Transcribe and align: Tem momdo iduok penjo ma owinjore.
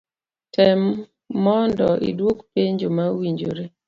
Tem 0.53 0.79
momdo 1.43 1.87
iduok 2.09 2.37
penjo 2.53 2.87
ma 2.95 3.05
owinjore. 3.13 3.63